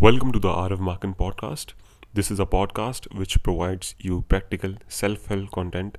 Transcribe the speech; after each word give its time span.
Welcome 0.00 0.32
to 0.32 0.38
the 0.38 0.48
Art 0.48 0.72
of 0.72 0.80
Marketing 0.80 1.14
podcast. 1.14 1.72
This 2.14 2.30
is 2.30 2.38
a 2.38 2.46
podcast 2.46 3.06
which 3.14 3.42
provides 3.42 3.94
you 3.98 4.24
practical 4.28 4.74
self 4.88 5.26
help 5.26 5.50
content 5.50 5.96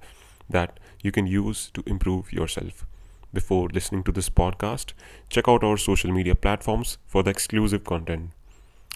that 0.50 0.80
you 1.04 1.12
can 1.12 1.28
use 1.28 1.72
to 1.74 1.84
improve 1.86 2.32
yourself. 2.32 2.86
Before 3.34 3.68
listening 3.70 4.04
to 4.04 4.12
this 4.12 4.30
podcast, 4.30 4.94
check 5.30 5.50
out 5.50 5.64
our 5.64 5.78
social 5.78 6.12
media 6.12 6.36
platforms 6.36 6.98
for 7.08 7.24
the 7.24 7.30
exclusive 7.30 7.84
content. 7.84 8.30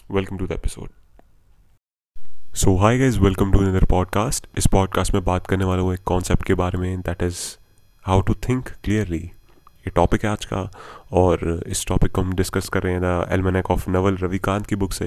Welcome 0.08 0.38
to 0.38 0.46
the 0.46 0.54
episode. 0.54 0.90
So 2.54 2.76
hi 2.76 2.98
guys 2.98 3.18
welcome 3.18 3.52
to 3.52 3.58
another 3.58 3.84
podcast 3.90 4.46
इस 4.58 4.66
podcast 4.72 5.14
में 5.14 5.22
बात 5.24 5.46
करने 5.46 5.64
वाला 5.64 5.82
हूँ 5.82 5.94
एक 5.94 6.02
concept 6.06 6.46
के 6.46 6.54
बारे 6.54 6.78
में 6.78 7.00
that 7.00 7.22
is 7.22 7.38
how 8.06 8.20
to 8.20 8.34
think 8.48 8.68
clearly 8.84 9.30
ये 9.87 9.91
टॉपिक 9.95 10.23
है 10.25 10.29
आज 10.29 10.45
का 10.45 10.69
और 11.13 11.63
इस 11.67 11.85
टॉपिक 11.87 12.11
को 12.11 12.21
हम 12.21 12.33
डिस्कस 12.35 12.67
कर 12.69 12.83
रहे 12.83 12.93
हैं 12.93 13.01
the 13.01 13.27
almanack 13.31 13.69
of 13.71 13.89
Naval 13.89 14.17
Ravikant 14.17 14.65
की 14.65 14.75
बुक 14.75 14.93
से। 14.93 15.05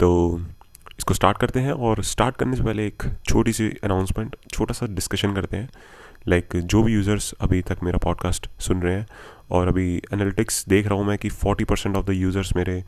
तो 0.00 0.08
इसको 0.98 1.14
स्टार्ट 1.14 1.38
करते 1.38 1.60
हैं 1.60 1.72
और 1.72 2.02
स्टार्ट 2.04 2.36
करने 2.36 2.56
से 2.56 2.62
पहले 2.62 2.86
एक 2.86 3.02
छोटी 3.26 3.52
सी 3.52 3.68
अनाउंसमेंट 3.84 4.36
छोटा 4.52 4.74
सा 4.74 4.86
डिस्कशन 4.86 5.34
करते 5.34 5.56
हैं। 5.56 5.68
लाइक 6.28 6.48
like, 6.48 6.64
जो 6.64 6.82
भी 6.82 6.92
यूज़र्स 6.92 7.32
अभी 7.40 7.62
तक 7.62 7.82
मेरा 7.82 7.98
पॉडकास्ट 7.98 8.48
सुन 8.60 8.82
रहे 8.82 8.94
हैं 8.94 9.06
और 9.50 9.68
अभी 9.68 9.86
एनालिटिक्स 10.12 10.64
देख 10.68 10.86
रहा 10.86 10.98
हूँ 10.98 11.06
मैं 11.06 11.18
कि 11.18 11.28
forty 11.28 11.64
percent 11.64 11.96
of 11.96 12.06
the 12.06 12.10
users 12.10 12.54
मेरे 12.56 12.82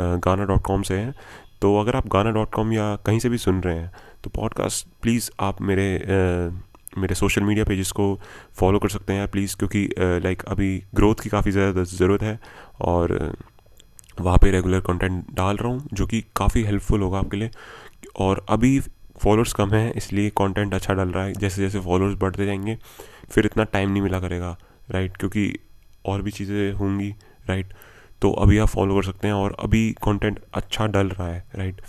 गाना 0.00 0.44
डॉट 0.44 0.62
कॉम 0.62 0.82
से 0.82 0.98
हैं। 0.98 1.14
तो 1.62 1.76
अगर 1.80 1.96
आप 1.96 2.06
गाना 2.08 2.30
डॉट 2.30 2.54
कॉम 2.54 2.72
या 2.72 2.94
कहीं 3.06 3.18
से 3.18 3.28
भी 3.28 3.38
सुन 3.38 3.60
रहे 3.60 3.78
हैं 3.78 3.90
तो 4.24 4.30
पॉडकास्ट 4.30 4.86
प्लीज़ 5.02 5.30
आप 5.40 5.62
मेरे 5.62 5.96
आ, 5.96 6.69
मेरे 6.92 7.14
सोशल 7.14 7.42
मीडिया 7.42 7.64
पेजेस 7.64 7.90
को 7.92 8.14
फॉलो 8.54 8.78
कर 8.78 8.88
सकते 8.88 9.12
हैं 9.12 9.28
प्लीज़ 9.28 9.56
क्योंकि 9.56 9.88
लाइक 9.98 10.42
अभी 10.48 10.76
ग्रोथ 10.94 11.22
की 11.22 11.28
काफ़ी 11.28 11.50
ज़्यादा 11.52 11.82
ज़रूरत 11.84 12.22
है 12.22 12.38
और 12.82 13.32
वहाँ 14.20 14.38
पे 14.38 14.50
रेगुलर 14.50 14.80
कंटेंट 14.80 15.24
डाल 15.34 15.56
रहा 15.56 15.72
हूँ, 15.72 15.88
जो 15.92 16.06
कि 16.06 16.20
काफ़ी 16.36 16.62
हेल्पफुल 16.64 17.00
होगा 17.02 17.18
आपके 17.18 17.36
लिए। 17.36 17.50
और 18.18 18.44
अभी 18.48 18.78
फॉलोअर्स 19.20 19.52
कम 19.52 19.70
हैं, 19.70 19.92
इसलिए 19.94 20.30
कंटेंट 20.38 20.74
अच्छा 20.74 20.94
डल 20.94 21.08
रहा 21.08 21.24
है। 21.24 21.32
जैसे 21.34 21.62
जैसे 21.62 21.80
फॉलोअर्स 21.80 22.16
बढ़ते 22.20 22.46
जाएँगे, 22.46 22.76
फिर 23.30 23.46
इतना 23.46 23.64
टाइम 23.64 23.90
नहीं 23.90 24.02
मिला 24.02 24.20
करेगा 24.20 24.56
राइट 24.88 25.16
क्योंकि 25.16 25.52
और 26.04 26.22
भी 26.22 26.30
चीज़ें 26.30 26.72
होंगी 26.72 27.10
राइट 27.48 27.72
तो 28.22 28.30
अभी 28.34 28.58
आप 28.58 28.68
फॉलो 28.68 28.94
कर 28.94 29.02
सकते 29.02 29.28
हैं 29.28 29.34
और 29.34 29.56
अभी 29.60 29.90
कंटेंट 30.04 30.40
अच्छा 30.54 30.86
डल 30.88 31.08
रहा 31.08 31.28
है 31.28 31.44
राइट 31.54 31.80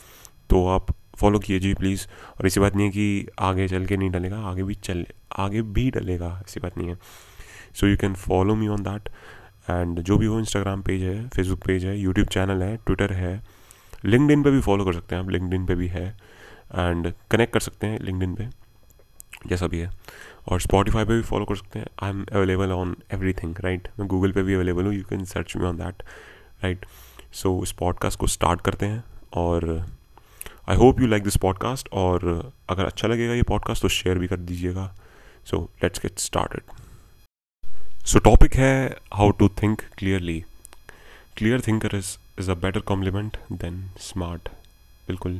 तो 0.49 0.65
आप 0.67 0.93
फॉलो 1.21 1.39
कीजिए 1.39 1.73
प्लीज़ 1.73 2.07
और 2.37 2.47
ऐसी 2.47 2.59
बात 2.59 2.75
नहीं 2.75 2.85
है 2.85 2.91
कि 2.91 3.27
आगे 3.39 3.67
चल 3.67 3.85
के 3.85 3.97
नहीं 3.97 4.09
डलेगा, 4.09 4.39
आगे 4.39 4.63
भी 4.63 4.75
चल, 4.75 5.05
आगे 5.37 5.61
भी 5.61 5.89
डलेगा, 5.91 6.37
ऐसी 6.39 6.59
बात 6.59 6.77
नहीं 6.77 6.89
है। 6.89 6.97
So 7.73 7.87
you 7.87 7.97
can 7.97 8.13
follow 8.17 8.55
me 8.55 8.67
on 8.67 8.83
that 8.83 9.09
and 9.69 9.99
जो 10.01 10.17
भी 10.17 10.25
हो 10.25 10.39
इंस्टाग्राम 10.39 10.81
पेज 10.81 11.03
है 11.03 11.27
फेसबुक 11.29 11.65
पेज 11.65 11.85
है 11.85 11.97
यूट्यूब 11.99 12.27
चैनल 12.27 12.63
है 12.63 12.75
ट्विटर 12.77 13.13
है 13.13 13.39
लिंकड 14.05 14.43
पे 14.43 14.51
भी 14.51 14.61
फॉलो 14.61 14.85
कर 14.85 14.93
सकते 14.93 15.15
हैं 15.15 15.23
आप 15.23 15.29
लिंकड 15.29 15.67
पे 15.67 15.75
भी 15.75 15.87
है। 15.87 16.07
एंड 16.71 17.11
कनेक्ट 17.31 17.53
कर 17.53 17.59
सकते 17.59 17.87
हैं 17.87 17.99
लिंकड 17.99 18.35
पे, 18.37 18.47
जैसा 19.47 19.67
भी 19.67 19.79
है। 19.79 19.89
और 20.49 20.59
स्पॉटीफाई 20.61 21.05
पे 21.05 21.15
भी 21.15 21.21
फॉलो 21.21 21.45
कर 21.45 21.55
सकते 21.55 21.79
हैं। 21.79 21.87
I 22.03 22.09
am 22.09 22.25
available 22.31 22.71
on 22.71 22.95
everything 23.33 23.55
right 23.61 23.87
मैं 23.99 24.07
गूगल 24.07 24.31
पे 24.31 24.43
भी 24.43 24.53
अवेलेबल 24.53 24.85
हूँ 24.85 24.93
you 24.93 25.03
can 25.09 25.25
search 25.25 25.55
me 25.57 25.65
on 25.67 25.77
that 25.77 26.03
right 26.63 26.85
so 27.33 27.61
इस 27.63 27.71
पॉडकास्ट 27.79 28.19
को 28.19 28.27
स्टार्ट 28.27 28.61
करते 28.61 28.85
हैं 28.85 29.03
और 29.33 29.67
I 30.71 30.77
hope 30.77 30.99
you 31.01 31.07
like 31.07 31.23
this 31.23 31.35
podcast 31.37 31.89
और 31.91 32.21
अगर 32.69 32.85
अच्छा 32.85 33.07
लगेगा 33.07 33.33
ये 33.33 33.43
पॉडकास्ट 33.43 33.81
तो 33.81 33.87
शेयर 33.89 34.19
भी 34.19 34.27
कर 34.27 34.37
दीजिएगा। 34.39 34.85
So 35.45 35.57
let's 35.83 35.99
get 35.99 36.19
started 36.19 36.61
so 38.05 38.19
topic 38.19 38.55
है 38.55 38.97
how 39.13 39.31
to 39.31 39.49
think 39.61 39.81
clearly 39.97 40.39
clear 41.37 41.61
thinker 41.61 41.95
is 41.95 42.15
is 42.39 42.51
a 42.51 42.53
better 42.53 42.79
compliment 42.79 43.37
than 43.51 43.83
smart 43.99 44.49
बिल्कुल। 45.07 45.39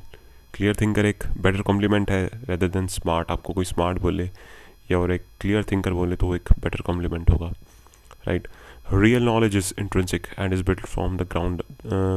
क्लियर 0.53 0.75
थिंकर 0.81 1.05
एक 1.05 1.23
बेटर 1.41 1.61
कॉम्प्लीमेंट 1.61 2.11
है 2.11 2.25
रेदर 2.49 2.67
देन 2.67 2.87
स्मार्ट 2.97 3.31
आपको 3.31 3.53
कोई 3.53 3.65
स्मार्ट 3.65 4.01
बोले 4.01 4.29
या 4.91 4.99
और 4.99 5.11
एक 5.11 5.25
क्लियर 5.41 5.63
थिंकर 5.63 5.93
बोले 5.93 6.15
तो 6.15 6.27
वो 6.27 6.35
एक 6.35 6.53
बेटर 6.59 6.81
कॉम्प्लीमेंट 6.81 7.31
होगा। 7.31 7.53
Right 8.27 8.47
real 8.93 9.23
knowledge 9.23 9.55
is 9.55 9.73
intrinsic 9.79 10.27
and 10.39 10.53
is 10.53 10.63
built 10.63 10.85
from 10.85 11.17
the 11.17 11.21
ground 11.31 11.63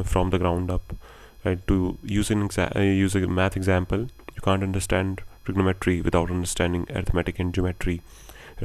from 0.06 0.30
the 0.30 0.34
ground 0.34 0.70
up 0.70 0.96
right 1.44 1.64
to 1.70 1.78
use 2.18 2.30
an 2.34 2.42
exa- 2.48 2.70
uh, 2.76 2.84
use 3.04 3.14
a 3.20 3.26
math 3.38 3.56
example 3.60 4.04
you 4.36 4.42
can't 4.44 4.66
understand 4.68 5.22
trigonometry 5.46 5.96
without 6.06 6.30
understanding 6.36 6.86
arithmetic 7.00 7.40
and 7.44 7.54
geometry 7.58 7.96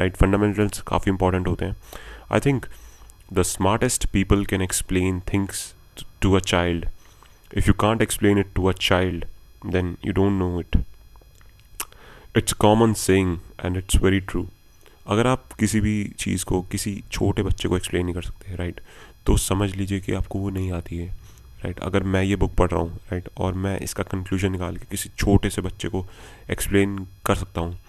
right 0.02 0.22
fundamentals 0.24 0.82
काफ़ी 0.92 1.12
important 1.12 1.48
होते 1.48 1.66
हैं 1.66 1.76
I 2.38 2.40
think 2.46 2.70
the 3.40 3.46
smartest 3.50 4.08
people 4.16 4.46
can 4.54 4.64
explain 4.68 5.20
things 5.32 5.66
to 6.26 6.36
a 6.40 6.42
child 6.54 6.88
if 7.62 7.68
you 7.70 7.76
can't 7.84 8.06
explain 8.08 8.42
it 8.46 8.54
to 8.60 8.70
a 8.70 8.74
child 8.88 9.26
then 9.76 9.92
you 10.08 10.14
don't 10.20 10.40
know 10.44 10.54
it 10.64 10.80
it's 12.36 12.52
a 12.52 12.60
common 12.66 12.96
saying 13.04 13.32
and 13.60 13.82
it's 13.84 14.02
very 14.08 14.22
true 14.34 14.46
अगर 15.08 15.28
आप 15.28 15.54
किसी 15.60 15.80
भी 15.82 15.94
चीज़ 16.20 16.44
को 16.46 16.62
किसी 16.72 16.92
छोटे 17.12 17.44
बच्चे 17.44 17.70
को 17.70 17.78
explain 17.78 18.04
नहीं 18.06 18.14
कर 18.16 18.22
सकते 18.22 18.56
राइट 18.56 18.82
तो 19.26 19.36
समझ 19.38 19.70
लीजिए 19.76 20.00
कि 20.00 20.14
आपको 20.14 20.40
वो 20.40 20.50
नहीं 20.58 20.72
आती 20.80 20.98
है 20.98 21.14
राइट 21.64 21.80
अगर 21.80 22.04
मैं 22.04 22.24
ये 22.24 22.36
बुक 22.36 22.54
पढ़ 22.56 22.70
रहा 22.72 22.82
हूँ 22.82 23.00
राइट 23.12 23.30
और 23.38 23.54
मैं 23.54 23.78
इसका 23.80 24.04
कंक्लूजन 24.04 24.52
निकाल 24.52 24.78
के 24.78 24.86
किसी 24.86 25.10
छोटे 25.18 25.50
से 25.50 25.62
बच्चे 25.62 25.90
को 25.90 26.06
एक्सप्लेन 26.52 26.98
कर 27.26 27.36
सकता 27.36 27.62
हूँ 27.62 27.80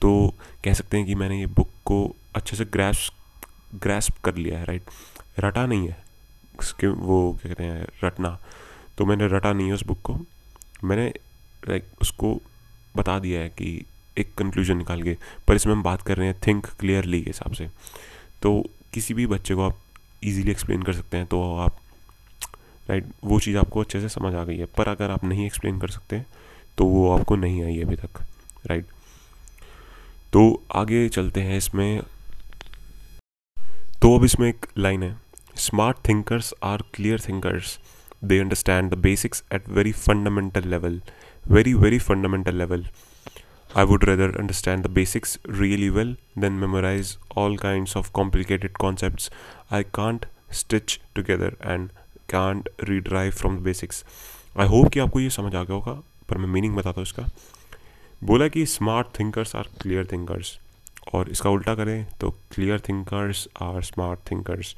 तो 0.00 0.34
कह 0.64 0.74
सकते 0.74 0.96
हैं 0.96 1.06
कि 1.06 1.14
मैंने 1.14 1.38
ये 1.40 1.46
बुक 1.46 1.70
को 1.84 1.98
अच्छे 2.34 2.56
से 2.56 2.64
ग्रैस 2.64 3.10
ग्रैस्प 3.82 4.18
कर 4.24 4.34
लिया 4.34 4.58
है 4.58 4.64
राइट 4.64 4.90
रटा 5.40 5.64
नहीं 5.66 5.88
है, 5.88 5.96
उसके 6.60 6.86
वो 6.86 7.16
क्या 7.42 7.52
कहते 7.52 7.64
हैं, 7.64 7.86
रटना। 8.04 8.38
तो 8.98 9.04
मैंने 9.06 9.26
रटा 9.28 9.52
नहीं 9.52 9.66
है 9.66 9.72
उस 9.74 9.82
बुक 9.86 10.00
को। 10.02 10.14
मैंने 10.84 11.06
लाइक 11.68 11.84
उसको 12.02 12.40
बता 12.96 13.18
दिया 13.18 13.40
है 13.40 13.48
कि 13.48 13.84
एक 14.18 14.34
कंक्लूजन 14.34 14.76
निकाल 14.76 15.02
के, 15.02 15.16
पर 15.48 15.54
इसमें 15.54 15.74
हम 15.74 15.82
बात 15.82 16.02
कर 16.02 16.16
रहे 16.16 16.26
हैं 16.28 16.38
थिंक 16.46 16.66
क्लियरली 16.80 17.20
के 17.22 17.30
हिसाब 17.30 17.52
से। 17.52 17.68
तो 18.42 18.62
किसी 18.94 19.14
भी 19.14 19.26
बच्चे 19.26 19.54
को 19.54 19.62
आप 19.62 19.78
इजीली 20.22 20.50
एक्सप्लेन 20.50 20.82
कर 20.82 20.92
सकते 20.92 21.16
हैं 21.16 21.26
तो 21.26 21.42
आप 21.58 21.78
राइट 22.90 23.04
वो 23.24 23.38
चीज़ 23.40 23.56
आपको 23.58 23.80
अच्छे 23.80 24.00
से 24.00 24.08
समझ 24.08 24.34
आ 24.34 24.44
गई 24.44 24.56
है। 24.56 24.66
पर 24.66 24.88
अगर 24.88 25.10
आप 25.10 25.24
नहीं 25.24 25.46
एक्सप्लेन 25.46 25.78
कर 25.80 25.88
सकते 25.88 26.22
तो 26.78 26.84
वो 26.84 27.10
आपको 27.18 27.36
नहीं 27.36 27.62
आई 27.64 27.80
अभी 27.80 27.96
तक। 27.96 28.20
राइट 28.66 28.86
तो 30.32 30.62
आगे 30.74 31.08
चलते 31.08 31.40
हैं 31.40 31.56
इसमें। 31.56 32.02
तो 34.02 34.16
अब 34.18 34.24
इसमें 34.24 34.48
एक 34.48 34.66
लाइन 34.78 35.02
है। 35.02 35.16
Smart 35.56 35.96
thinkers 36.08 36.54
are 36.62 36.82
clear 36.94 37.20
thinkers 37.20 37.78
they 38.24 38.38
understand 38.38 38.90
the 38.90 38.98
basics 38.98 39.44
at 39.52 39.68
very 39.68 39.92
fundamental 39.92 40.68
level 40.68 41.00
very 41.48 41.74
very 41.74 41.98
fundamental 41.98 42.56
level 42.56 42.86
I 43.76 43.82
would 43.90 44.04
rather 44.08 44.26
understand 44.40 44.84
the 44.86 44.90
basics 44.96 45.30
really 45.60 45.86
well 45.94 46.10
than 46.42 46.58
memorize 46.58 47.08
all 47.42 47.56
kinds 47.62 47.94
of 48.00 48.10
complicated 48.18 48.76
concepts. 48.82 49.24
I 49.78 49.80
can't 49.98 50.26
stitch 50.58 50.94
together 51.18 51.48
and 51.72 51.88
can't 52.32 52.68
redrive 52.90 53.34
from 53.40 53.54
the 53.54 53.64
basics 53.64 54.04
I 54.58 54.66
hope 54.66 54.88
कि 54.88 55.00
आपको 55.00 55.20
ये 55.20 55.30
समझ 55.30 55.54
आ 55.54 55.62
गया 55.64 55.74
होगा, 55.74 55.92
पर 56.28 56.38
मैं 56.38 56.48
meaning 56.48 56.76
बताता 56.76 57.00
हूँ 57.00 57.02
इसका। 57.02 57.24
बोला 58.24 58.48
कि 58.48 58.66
smart 58.66 59.06
thinkers 59.18 59.56
are 59.56 59.68
clear 59.80 60.06
thinkers 60.12 60.58
और 61.14 61.28
इसका 61.28 61.50
उल्टा 61.50 61.74
करें 61.74 62.06
तो 62.20 62.30
clear 62.30 62.80
thinkers 62.80 63.48
are 63.62 63.82
smart 63.82 64.20
thinkers 64.30 64.74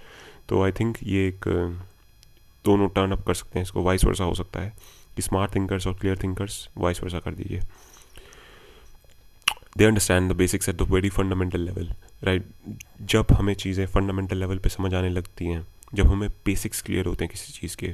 तो 0.48 0.62
आई 0.64 0.72
थिंक 0.72 0.98
ये 1.02 1.26
एक, 1.28 1.48
दोनों 2.64 2.88
टर्न 2.88 3.12
अप 3.12 3.26
कर 3.26 3.34
सकते 3.34 3.58
हैं 3.58 3.64
इसको 3.64 3.82
वाइस 3.82 4.04
वर्सा 4.04 4.24
हो 4.24 4.34
सकता 4.34 4.60
है। 4.60 4.72
कि 5.16 5.22
स्मार्ट 5.22 5.54
थिंकर्स 5.54 5.86
और 5.86 5.94
क्लियर 5.94 6.18
थिंकर्स 6.22 6.68
वाइस 6.78 7.02
वर्सा 7.02 7.18
कर 7.18 7.34
दीजिए। 7.34 7.60
They 9.78 9.84
understand 9.84 10.32
the 10.32 10.36
basics 10.36 10.68
at 10.68 10.76
the 10.76 10.82
very 10.90 11.08
fundamental 11.08 11.60
level 11.60 11.88
right 12.24 12.46
जब 13.02 13.26
हमें 13.32 13.54
चीज़ें 13.54 13.86
फंडामेंटल 13.86 14.36
लेवल 14.36 14.58
पे 14.58 14.68
समझ 14.68 14.92
आने 14.94 15.08
लगती 15.08 15.46
हैं 15.46 15.66
जब 15.94 16.06
हमें 16.06 16.28
बेसिक्स 16.46 16.82
क्लियर 16.82 17.06
होते 17.06 17.24
हैं 17.24 17.30
किसी 17.32 17.52
चीज़ 17.52 17.76
के 17.76 17.86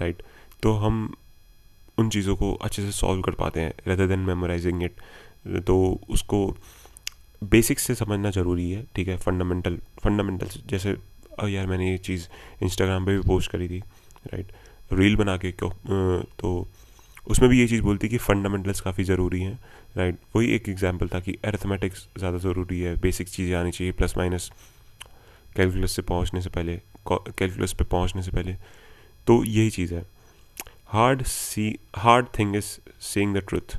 राइट 0.00 0.22
तो 0.62 0.72
हम 0.78 1.14
उन 1.98 2.08
चीज़ों 2.10 2.36
को 2.36 2.52
अच्छे 2.54 2.82
से 2.82 2.90
सॉल्व 2.92 3.22
कर 3.22 3.34
पाते 3.34 3.60
हैं 3.60 3.72
रेदर 3.86 4.06
देन 4.06 4.18
मेमोराइजिंग 4.20 4.82
इट 4.82 5.00
तो 5.66 5.76
उसको 6.10 6.46
बेसिक्स 7.42 7.82
से 7.86 7.94
समझना 7.94 8.30
ज़रूरी 8.30 8.70
है, 8.70 8.84
ठीक 8.96 9.08
है? 9.08 9.16
फंडामेंटल 9.16 9.76
फंडामेंटल 10.04 10.48
जैसे 10.68 10.96
यार 11.50 11.66
मैंने 11.66 11.90
ये 11.90 11.98
चीज़ 11.98 12.26
इंस्टाग्राम 12.62 13.06
पे 13.06 13.16
भी 13.16 13.22
पोस्ट 13.28 13.50
करी 13.50 13.68
थी 13.68 13.78
राइट 14.32 14.52
रील 14.92 15.16
बना 15.16 15.36
के 15.36 15.52
क्यों 15.52 15.70
तो 16.38 16.68
उसमें 17.26 17.48
भी 17.50 17.58
ये 17.60 17.66
चीज़ 17.68 17.82
बोलती 17.82 18.08
कि 18.08 18.18
फंडामेंटल्स 18.18 18.80
काफ़ी 18.80 19.04
ज़रूरी 19.04 19.40
हैं 19.42 19.58
राइट 19.96 20.18
वही 20.36 20.50
एक 20.54 20.68
एग्जांपल 20.68 21.08
था 21.08 21.20
कि 21.20 21.36
एरथमेटिक्स 21.44 22.06
ज़्यादा 22.18 22.38
ज़रूरी 22.38 22.80
है 22.80 22.94
बेसिक 23.00 23.28
चीज़ें 23.28 23.54
आनी 23.56 23.70
चाहिए 23.70 23.92
प्लस 23.92 24.16
माइनस 24.18 24.50
कैलकुलस 25.56 25.96
से 25.96 26.02
पहुँचने 26.02 26.40
से 26.42 26.50
पहले। 26.50 26.80
कैलकुलस 27.12 27.72
पे 27.72 27.84
पहुँचने 27.84 28.22
से 28.22 28.30
पहले। 28.30 28.52
तो 29.26 29.44
यही 29.44 29.70
चीज़ 29.70 29.94
है। 29.94 30.06
Hard 30.86 31.22
see 31.22 31.78
hard 31.96 32.26
thing 32.38 32.56
is 32.56 32.78
seeing 33.00 33.36
the 33.36 33.38
truth 33.38 33.76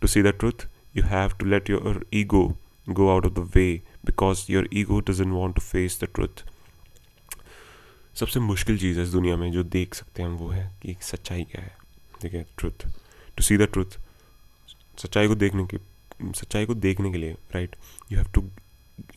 to 0.00 0.08
see 0.08 0.22
the 0.22 0.26
truth 0.26 0.68
you 0.96 1.04
have 1.04 1.30
to 1.30 1.46
let 1.46 1.70
your 1.70 2.06
ego 2.14 2.56
go 2.88 3.08
out 3.08 3.26
of 3.26 3.32
the 3.32 3.38
way 3.38 3.82
because 4.06 4.52
your 4.52 4.68
ego 4.74 5.00
doesn't 5.00 5.32
want 5.32 5.54
to 5.54 5.62
face 5.74 6.04
the 6.04 6.12
truth. 6.12 6.48
सबसे 8.14 8.40
मुश्किल 8.40 8.78
चीज़ 8.78 8.98
है 8.98 9.04
इस 9.04 9.10
दुनिया 9.10 9.36
में 9.36 9.52
जो 9.52 9.62
देख 9.62 9.94
सकते 9.94 10.22
हैं 10.22 10.28
हम, 10.28 10.36
वो 10.36 10.48
है 10.48 10.72
कि 10.82 10.96
सच्चाई 11.00 11.44
क्या 11.44 11.60
है। 11.60 11.76
ठीक 12.22 12.34
है 12.34 12.46
truth 12.58 12.86
to 13.36 13.42
see 13.42 13.56
the 13.56 13.62
truth 13.62 13.86
सच्चाई 14.98 15.28
को 15.28 15.34
देखने 15.34 15.66
के, 15.66 15.78
सच्चाई 16.32 16.66
को 16.66 16.74
देखने 16.74 17.12
के 17.12 17.18
लिए 17.18 17.32
right 17.32 17.76
you 18.12 18.18
have 18.18 18.32
to 18.32 18.40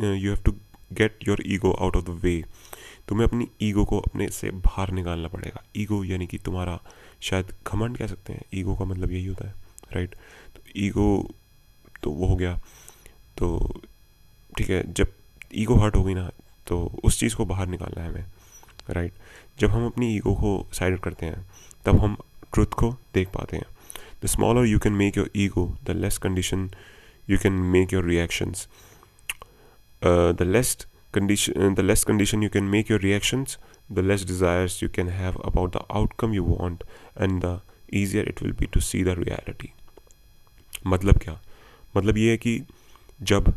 you 0.06 0.32
have 0.32 0.44
to 0.44 0.56
get 1.00 1.28
your 1.28 1.44
ego 1.48 1.72
out 1.74 1.96
of 1.96 2.06
the 2.06 2.20
way 2.24 2.44
तुम्हें 3.08 3.28
अपनी 3.28 3.48
ईगो 3.62 3.86
को 3.86 4.00
अपने 4.00 4.28
से 4.30 4.52
बाहर 4.52 4.92
निकालना 4.94 5.28
पड़ेगा। 5.28 5.64
ईगो 5.78 6.04
यानी 6.04 6.28
कि 6.28 6.38
तुम्हारा 6.40 6.80
शायद 7.22 7.54
घमंड 7.68 7.98
कह 7.98 8.08
सकते 8.08 8.34
हैं। 8.34 8.42
ईगो 8.54 8.76
का 8.76 8.86
मतलब 8.86 9.12
यही 9.12 9.26
होता 9.26 9.48
है 9.48 9.54
राइट 9.94 10.16
तो 10.56 10.62
ईगो 10.78 11.08
तो 12.04 12.12
वो 12.12 12.28
हो 12.28 12.36
गया। 12.36 12.54
तो 13.38 13.82
ठीक 14.58 14.70
है, 14.70 14.84
जब 14.94 15.14
ईगो 15.54 15.76
हर्ट 15.76 15.96
हो 15.96 16.04
गई 16.04 16.14
ना 16.14 16.30
तो 16.68 16.80
उस 17.04 17.20
चीज़ 17.20 17.36
को 17.36 17.46
बाहर 17.46 17.68
निकालना 17.68 18.02
है 18.02 18.10
हमें 18.10 18.26
राइट 18.90 19.14
जब 19.60 19.70
हम 19.70 19.86
अपनी 19.86 20.14
ईगो 20.16 20.34
को 20.36 20.52
साइड 20.74 21.00
करते 21.00 21.26
हैं, 21.26 21.46
तब 21.86 22.00
हम 22.00 22.18
ट्रुथ 22.54 22.74
को 22.74 22.92
देख 23.14 23.28
पाते 23.30 23.58
हैं। 23.58 23.66
The 24.24 24.28
smaller 24.28 24.66
you 24.66 24.80
can 24.80 24.94
make 24.94 25.18
your 25.18 25.30
ego 25.38 25.66
the 25.84 25.92
less 25.98 26.18
condition 26.18 26.70
you 27.30 27.38
can 27.38 27.54
make 27.74 27.94
your 27.94 28.06
reactions 28.06 28.68
the 30.02 30.38
least 30.44 30.88
condition 31.12 31.76
the 31.76 31.84
less 31.84 32.04
condition 32.04 32.42
you 32.42 32.50
can 32.50 32.70
make 32.70 32.90
your 32.90 33.00
reactions 33.00 33.58
the 33.90 34.02
less 34.02 34.24
desires 34.24 34.82
you 34.82 34.90
can 34.90 35.08
have 35.10 35.38
about 35.44 35.72
the 35.72 35.84
outcome 35.92 36.34
you 36.34 36.44
want 36.44 36.84
and 37.16 37.42
the 37.42 37.54
easier 37.92 38.24
it 38.24 38.42
will 38.42 38.54
be 38.54 38.68
to 38.68 38.82
see 38.90 39.04
the 39.04 39.16
reality 39.16 39.72
मतलब 40.88 41.18
क्या 41.20 41.40
मतलब 41.96 42.18
ये 42.18 42.32
है 42.32 42.38
कि 42.38 42.62
जब 43.20 43.54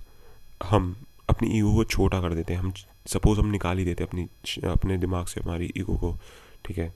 हम 0.70 0.94
अपनी 1.30 1.48
ego 1.58 1.74
को 1.74 1.84
छोटा 1.84 2.20
कर 2.20 2.34
देते 2.34 2.52
हैं 2.52 2.60
हम 2.60 2.72
सपोज़ 3.08 3.38
हम 3.40 3.50
निकाल 3.50 3.78
ही 3.78 3.84
देते 3.84 4.04
हैं 4.04 4.08
अपनी 4.08 4.68
अपने 4.70 4.96
दिमाग 4.98 5.26
से 5.26 5.40
हमारी 5.40 5.70
ईगो 5.78 5.96
को 5.98 6.16
ठीक 6.64 6.78
है 6.78 6.92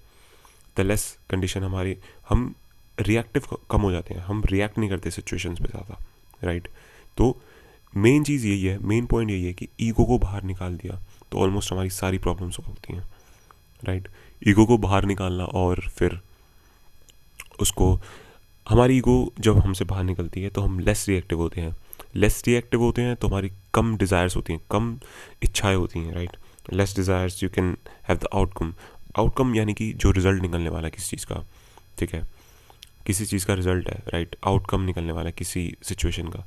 द 0.77 0.81
लेस 0.81 1.07
कंडीशन 1.31 1.63
हमारी 1.65 1.97
हम 2.29 2.55
रिएक्टिव 2.99 3.57
कम 3.71 3.81
हो 3.81 3.91
जाते 3.93 4.15
हैं 4.15 4.23
हम 4.23 4.43
रिएक्ट 4.51 4.79
नहीं 4.79 4.91
करते 4.91 5.11
सिचुएशंस 5.11 5.59
पे 5.61 5.69
ज़्यादा 5.69 5.99
राइट 6.45 6.69
तो 7.17 7.37
मेन 7.97 8.25
चीज़ 8.25 8.47
यही 8.47 8.65
है 8.65 8.79
मेन 8.83 9.07
पॉइंट 9.07 9.31
यही 9.31 9.45
है 9.45 9.53
कि 9.53 9.69
ईगो 9.81 10.05
को 10.05 10.19
बाहर 10.19 10.43
निकाल 10.45 10.77
दिया 10.77 11.01
तो 11.33 11.39
ऑलमोस्ट 11.39 11.73
हमारी 11.73 11.91
सारी 11.93 12.19
प्रॉब्लम्स 12.19 12.59
होती 12.59 12.95
हैं 12.95 13.03
राइट 13.83 14.09
ईगो 14.43 14.65
को 14.67 14.79
बाहर 14.79 15.05
निकालना 15.05 15.45
और 15.45 15.81
फिर 15.89 16.19
उसको, 17.61 17.99
हमारी 18.67 18.97
ईगो 18.97 19.33
जब 19.41 19.59
हमसे 19.59 19.85
बाहर 19.85 20.05
निकलती 20.05 20.43
है 20.43 20.49
तो 20.51 20.61
हम 20.61 20.79
लेस 20.81 21.05
रिएक्टिव 21.09 21.39
होते 21.39 21.61
हैं। 21.61 21.75
लेस 22.17 22.43
रिएक्टिव 22.47 22.81
होते 22.81 23.03
हैं 23.03 23.17
तो 23.17 23.29
हमारी 23.29 23.51
कम 23.75 23.97
डिज़ायर्स 23.97 24.37
होती 24.37 24.53
हैं, 24.53 24.61
कम 24.71 24.99
इच्छाएँ 25.43 25.77
होती 25.77 26.01
हैं 26.01 26.15
right 26.15 26.37
less 26.73 26.95
desires 26.97 27.43
you 27.43 27.49
can 27.51 27.77
have 28.09 28.17
the 28.17 28.29
outcome 28.35 28.75
outcome 29.19 29.55
यानी 29.55 29.75
कि 29.75 29.93
जो 29.95 30.11
रिज़ल्ट 30.11 30.43
निकलने 30.43 30.71
वाला 30.71 30.87
है 30.87 30.91
किसी 30.91 31.17
चीज़ 31.17 31.27
का, 31.27 31.45
ठीक 31.99 32.15
है? 32.15 32.23
किसी 33.07 33.27
चीज़ 33.27 33.47
का 33.47 33.55
रिज़ल्ट 33.55 33.89
है 33.91 34.03
राइट 34.09 34.37
आउटकम 34.47 34.81
निकलने 34.83 35.13
वाला 35.13 35.27
है 35.27 35.35
किसी 35.39 35.73
सिचुएशन 35.83 36.29
का। 36.29 36.47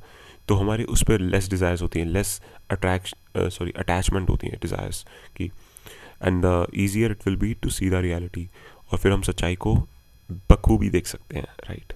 तो 0.49 0.55
हमारी 0.55 0.83
उस 0.93 1.03
पर 1.07 1.19
लेस 1.21 1.49
डिज़ायर्स 1.49 1.81
होती 1.81 1.99
हैं 1.99 2.05
लेस 2.07 2.41
अट्रैक्श 2.71 3.13
सॉरी 3.37 3.71
अटैचमेंट 3.79 4.29
होती 4.29 4.47
हैं 4.47 4.57
डिज़ायर्स 4.61 5.03
की। 5.37 5.45
And 6.23 6.41
the 6.45 6.67
easier 6.77 7.11
it 7.11 7.27
will 7.27 7.35
be 7.37 7.53
to 7.53 7.69
see 7.69 7.89
the 7.89 8.01
reality 8.05 8.47
और 8.91 8.99
फिर 8.99 9.11
हम 9.11 9.21
सच्चाई 9.21 9.55
को 9.55 9.75
बखूबी 10.51 10.89
देख 10.89 11.07
सकते 11.07 11.37
हैं 11.37 11.47
right 11.69 11.93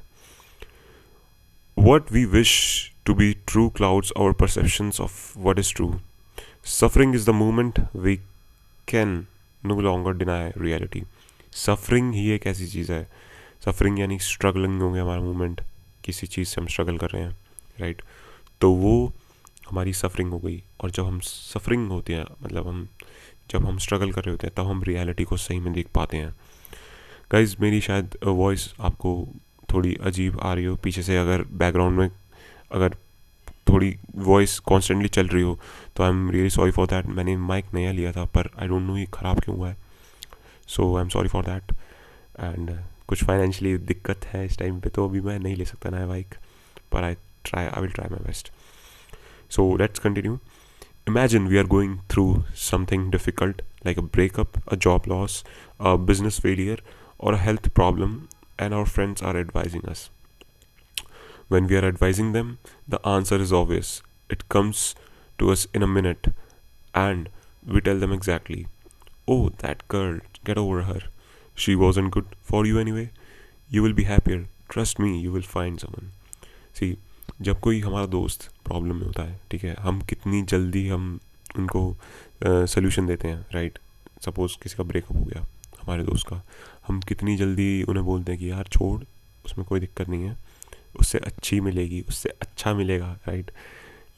what 1.77 2.11
we 2.11 2.25
wish 2.25 2.53
to 3.05 3.13
be 3.13 3.31
true 3.47 3.67
clouds 3.77 4.13
our 4.17 4.31
perceptions 4.41 5.01
of 5.01 5.39
what 5.39 5.59
is 5.59 5.73
true 5.75 5.94
suffering 6.71 7.15
is 7.15 7.25
the 7.27 7.33
moment 7.35 7.79
we 7.95 8.15
can 8.88 9.25
no 9.63 9.79
longer 9.81 10.13
deny 10.17 10.51
reality 10.57 11.03
suffering 11.65 12.13
ही 12.13 12.29
एक 12.31 12.47
ऐसी 12.47 12.67
चीज़ 12.67 12.91
है। 12.91 13.07
सफरिंग 13.65 14.00
यानी 14.00 14.19
स्ट्रगलिंग 14.19 14.81
होंगे 14.81 15.00
हमारा 15.00 15.21
मूवमेंट 15.21 15.61
किसी 16.05 16.27
चीज़ 16.27 16.47
से 16.50 16.61
हम 16.61 16.67
स्ट्रगल 16.67 16.97
कर 16.97 17.09
रहे 17.09 17.23
हैं 17.23 17.38
राइट 17.79 18.01
right? 18.01 18.21
तो 18.61 18.71
वो 18.73 19.13
हमारी 19.69 19.94
सफरिंग 19.94 20.31
हो 20.31 20.39
गई। 20.39 20.61
और 20.81 20.91
जब 20.91 21.05
हम 21.05 21.19
सफरिंग 21.19 21.88
होते 21.89 22.13
हैं 22.13 22.25
मतलब 22.44 22.67
हम, 22.67 22.88
जब 23.51 23.65
हम 23.65 23.77
स्ट्रगल 23.77 24.11
कर 24.11 24.23
रहे 24.23 24.31
होते 24.31 24.47
हैं, 24.47 24.53
तब 24.55 24.63
तो 24.63 24.69
हम 24.69 24.83
रियलिटी 24.83 25.23
को 25.23 25.38
सही 25.38 25.59
में 25.59 25.73
देख 25.73 25.88
पाते 25.95 26.17
हैं। 26.17 26.33
गाइज़ 27.31 27.55
मेरी 27.61 27.81
शायद 27.81 28.17
वॉइस 28.25 28.73
आपको 28.81 29.27
थोड़ी 29.73 29.95
अजीब 30.03 30.39
आ 30.39 30.53
रही 30.53 30.65
हो। 30.65 30.75
पीछे 30.75 31.03
से 31.03 31.17
अगर 31.17 31.44
बैकग्राउंड 31.53 32.00
में 32.00 32.09
अगर 32.71 32.95
थोड़ी 33.69 33.95
वॉइस 34.17 34.57
कॉन्स्टेंटली 34.61 35.07
चल 35.09 35.27
रही 35.27 35.44
हो 35.44 35.57
तो 35.95 36.03
I 36.03 36.09
am 36.09 36.29
really 36.31 36.50
sorry 36.50 36.71
for 36.71 36.88
that 36.88 37.05
मैंने 37.07 37.35
माइक 37.38 37.73
नया 37.73 37.91
लिया 37.91 38.11
था, 38.11 38.25
पर 38.25 38.50
आई 38.59 38.67
डोंट 38.67 38.81
नो 38.81 38.97
ये 38.97 39.05
ख़राब 39.13 39.39
क्यों 39.39 39.57
हुआ 39.57 39.69
है। 39.69 39.77
So 40.67 40.95
I 40.95 41.01
am 41.03 41.09
sorry 41.09 41.29
for 41.29 41.44
that 41.45 41.71
and 42.39 42.71
कुछ 43.07 43.23
फाइनेंशियली 43.23 43.77
दिक्कत 43.85 44.25
है 44.25 44.45
इस 44.45 44.57
टाइम 44.59 44.79
पे 44.79 44.89
तो 44.89 45.07
अभी 45.09 45.21
मैं 45.21 45.38
नहीं 45.39 45.55
ले 45.55 45.65
सकता 45.65 45.89
नया 45.89 46.07
बाइक 46.07 46.35
पर 46.91 47.03
आई 47.03 47.15
try 47.44 47.68
i 47.68 47.80
will 47.80 47.90
try 47.90 48.07
my 48.10 48.18
best. 48.18 48.51
So 49.50 49.68
let's 49.68 50.00
continue. 50.00 50.40
Imagine 51.06 51.48
we 51.48 51.57
are 51.57 51.66
going 51.66 52.01
through 52.10 52.45
something 52.54 53.12
difficult 53.12 53.62
like 53.84 53.98
a 53.98 54.01
breakup 54.01 54.57
a 54.68 54.78
job 54.78 55.06
loss 55.06 55.44
a 55.80 55.98
business 55.98 56.40
failure 56.40 56.78
or 57.18 57.34
a 57.34 57.44
health 57.45 57.74
problem 57.74 58.30
and 58.57 58.74
our 58.74 58.86
friends 58.86 59.22
are 59.22 59.36
advising 59.38 59.86
us. 59.86 60.10
When 61.50 61.68
we 61.68 61.75
are 61.75 61.86
advising 61.86 62.31
them 62.31 62.57
the 62.88 63.06
answer 63.06 63.36
is 63.36 63.51
obvious. 63.51 64.01
It 64.30 64.48
comes 64.50 64.96
to 65.39 65.51
us 65.51 65.68
in 65.74 65.84
a 65.84 65.88
minute 65.88 66.34
and 66.96 67.30
we 67.66 67.81
tell 67.81 68.00
them 68.00 68.13
exactly. 68.13 68.68
Oh 69.28 69.50
that 69.60 69.88
girl 69.88 70.19
get 70.44 70.57
over 70.57 70.84
her. 70.84 71.01
She 71.54 71.75
wasn't 71.75 72.12
good 72.12 72.25
for 72.42 72.66
you 72.66 72.80
anyway. 72.80 73.12
You 73.69 73.84
will 73.84 73.94
be 73.94 74.06
happier. 74.06 74.46
Trust 74.69 75.00
me 75.00 75.19
you 75.19 75.31
will 75.31 75.50
find 75.56 75.80
someone. 75.80 76.12
See 76.74 76.98
जब 77.44 77.60
कोई 77.60 77.80
हमारा 77.80 78.06
दोस्त 78.06 78.50
problem 78.66 78.95
में 78.95 79.06
होता 79.06 79.24
है, 79.24 79.40
ठीक 79.51 79.63
है? 79.63 79.74
हम 79.80 80.01
कितनी 80.01 80.42
जल्दी 80.44 80.88
हम 80.88 81.19
उनको 81.57 81.95
सोल्यूशन 82.45 83.07
देते 83.07 83.28
हैं 83.28 83.45
राइट 83.54 83.80
सपोज़ 84.25 84.57
किसी 84.63 84.75
का 84.75 84.84
ब्रेकअप 84.84 85.18
हो 85.18 85.24
गया, 85.24 85.42
हमारे 85.81 86.04
दोस्त 86.04 86.28
का, 86.28 86.42
हम 86.88 87.00
कितनी 87.01 87.36
जल्दी 87.38 87.84
उन्हें 87.84 88.06
बोलते 88.06 88.31
हैं 88.31 88.40
कि, 88.42 88.50
यार, 88.51 88.68
छोड़, 88.72 89.04
उसमें 89.45 89.66
कोई 89.68 89.80
दिक्कत 89.80 90.10
नहीं 90.10 90.24
है, 90.24 90.38
उससे 91.00 91.18
अच्छी 91.19 91.60
मिलेगी, 91.62 92.01
उससे 92.10 92.30
अच्छा 92.42 92.74
मिलेगा 92.74 93.12
राइट 93.28 93.51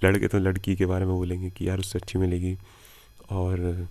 लड़के 0.04 0.28
तो 0.28 0.40
लड़की 0.40 0.76
के 0.76 0.86
बारे 0.86 1.06
में 1.06 1.16
बोलेंगे 1.16 1.50
कि, 1.50 1.68
यार, 1.70 1.80
उससे 1.80 2.00
अच्छी 2.00 2.20
मिलेगी 2.20 2.58
और 3.32 3.88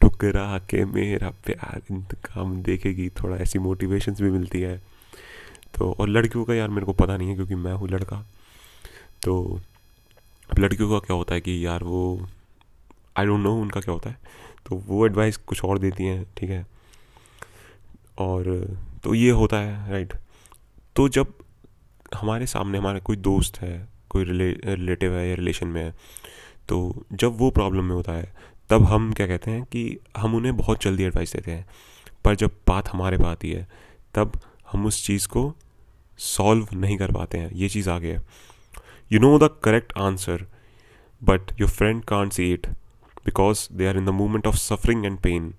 टुकरा 0.00 0.58
के 0.70 0.84
मेरा 0.84 1.30
प्यार 1.46 1.80
इंतकाम 1.90 2.62
देखेगी, 2.62 3.08
थोड़ा 3.22 3.36
ऐसी 3.36 3.58
मोटिवेशंस 3.58 4.20
भी 4.20 4.30
मिलती 4.30 4.60
है। 4.60 4.76
तो 5.74 5.92
और 5.92 6.08
लड़कियों 6.08 6.44
का, 6.44 6.54
यार, 6.54 6.68
मेरे 6.68 6.86
को 6.86 6.92
पता 6.94 7.16
नहीं 7.16 7.28
है 7.28 7.34
क्योंकि 7.34 7.54
मैं 7.54 7.72
हूँ 7.72 7.88
लड़का 7.88 8.26
तो 9.22 9.60
लड़कियों 10.58 10.88
का 10.90 10.98
क्या 10.98 11.16
होता 11.16 11.34
है 11.34 11.40
कि 11.40 11.64
यार 11.66 11.84
वो 11.84 12.28
आई 13.16 13.26
डोंट 13.26 13.40
नो 13.40 13.54
उनका 13.54 13.80
क्या 13.80 13.92
होता 13.92 14.10
है। 14.10 14.18
तो 14.66 14.76
वो 14.86 15.04
एडवाइस 15.06 15.36
कुछ 15.36 15.64
और 15.64 15.78
देती 15.78 16.04
हैं, 16.04 16.24
ठीक 16.36 16.50
है? 16.50 16.66
और 18.18 18.44
तो 19.04 19.14
ये 19.14 19.30
होता 19.30 19.56
है 19.56 19.90
राइट 19.90 20.14
तो 20.96 21.08
जब 21.08 21.32
हमारे 22.14 22.46
सामने 22.46 22.78
हमारा 22.78 22.98
कोई 22.98 23.16
दोस्त 23.16 23.60
है, 23.60 23.88
कोई 24.10 24.24
रिले 24.24 24.50
रिलेटिव 24.66 25.14
है 25.14 25.28
या 25.28 25.34
रिलेशन 25.34 25.68
में 25.68 25.82
है 25.84 25.90
तो 26.68 27.04
जब 27.12 27.38
वो 27.38 27.50
प्रॉब्लम 27.50 27.84
में 27.84 27.94
होता 27.94 28.12
है, 28.12 28.32
तब 28.70 28.84
हम 28.84 29.12
क्या 29.12 29.26
कहते 29.26 29.50
हैं 29.50 29.62
कि 29.64 29.98
हम 30.16 30.34
उन्हें 30.34 30.56
बहुत 30.56 30.82
जल्दी 30.82 31.02
एडवाइस 31.02 31.32
देते 31.32 31.50
हैं। 31.50 31.66
पर 32.24 32.34
जब 32.34 32.50
बात 32.68 32.88
हमारे 32.88 33.16
पास 33.16 33.26
आती 33.26 33.50
है, 33.50 33.66
तब 34.14 34.40
हम 34.72 34.86
उस 34.86 35.04
चीज़ 35.06 35.28
को 35.28 35.54
सॉल्व 36.18 36.68
नहीं 36.74 36.96
कर 36.96 37.12
पाते 37.12 37.38
हैं। 37.38 37.50
ये 37.52 37.68
चीज़ 37.68 37.90
आगे 37.90 38.12
है। 38.12 38.22
You 39.12 39.18
know 39.18 39.38
the 39.38 39.48
correct 39.48 39.92
answer, 39.96 40.38
but 41.22 41.52
your 41.56 41.68
friend 41.68 42.02
can't 42.06 42.34
see 42.34 42.48
it 42.52 42.66
because 43.24 43.60
they 43.68 43.86
are 43.86 43.96
in 43.98 44.04
the 44.04 44.12
moment 44.12 44.46
of 44.46 44.56
suffering 44.56 45.06
and 45.06 45.20
pain. 45.26 45.52